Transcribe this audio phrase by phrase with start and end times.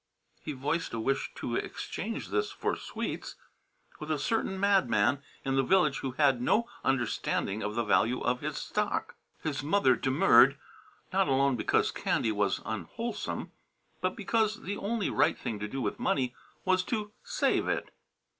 [0.41, 3.35] He voiced a wish to exchange this for sweets
[3.99, 8.39] with a certain madman in the village who had no understanding of the value of
[8.41, 9.13] his stock.
[9.43, 10.57] His mother demurred;
[11.13, 13.51] not alone because candy was unwholesome,
[14.01, 16.33] but because the only right thing to do with money
[16.65, 17.91] was to "save" it.